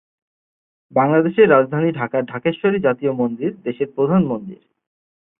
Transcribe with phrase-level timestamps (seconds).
[0.93, 4.61] বাংলাদেশের রাজধানী ঢাকার ঢাকেশ্বরী জাতীয় মন্দির দেশের প্রধান মন্দির।